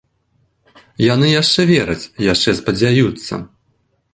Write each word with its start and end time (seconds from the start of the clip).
Яны 1.13 1.27
яшчэ 1.41 1.61
вераць, 1.73 2.09
яшчэ 2.31 2.49
спадзяюцца. 2.61 3.33